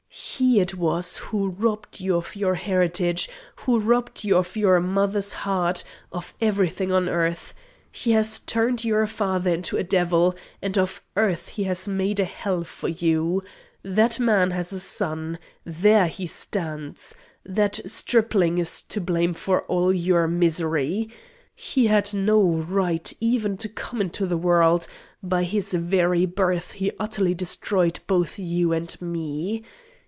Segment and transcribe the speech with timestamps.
[0.13, 5.31] He it was who robbed you of your heritage, who robbed you of your mother's
[5.31, 7.53] heart of everything on earth.
[7.91, 12.25] He has turned your father into a devil, and of earth he has made a
[12.25, 13.43] hell for you.
[13.83, 15.37] That man has a son.
[15.63, 17.15] There he stands.
[17.45, 21.09] That stripling is to blame for all your misery.
[21.55, 24.87] He had no right even to come into the world;
[25.21, 29.63] by his very birth he utterly destroyed both you and me.